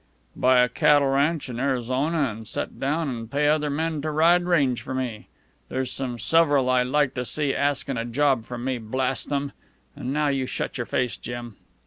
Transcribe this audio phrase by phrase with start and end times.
[0.35, 4.45] "Buy a cattle ranch in Arizona an' set down an' pay other men to ride
[4.45, 5.27] range for me.
[5.69, 9.51] There's some several I'd like to see askin' a job from me, blast them!
[9.95, 11.55] An' now you shut your face, Jim.